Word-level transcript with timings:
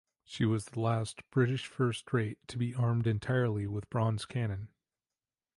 She 0.25 0.45
was 0.45 0.65
the 0.65 0.79
last 0.79 1.21
British 1.29 1.67
First 1.67 2.11
Rate 2.11 2.39
to 2.47 2.57
be 2.57 2.73
armed 2.73 3.05
entirely 3.05 3.67
with 3.67 3.87
bronze 3.91 4.25
cannon. 4.25 4.69